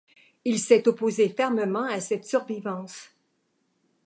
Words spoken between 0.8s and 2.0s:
opposé fermement à